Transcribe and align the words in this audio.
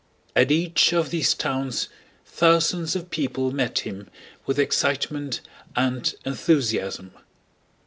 At 0.35 0.49
each 0.49 0.93
of 0.93 1.11
these 1.11 1.35
towns 1.35 1.87
thousands 2.25 2.95
of 2.95 3.11
people 3.11 3.51
met 3.51 3.77
him 3.81 4.09
with 4.47 4.57
excitement 4.57 5.41
and 5.75 6.15
enthusiasm. 6.25 7.11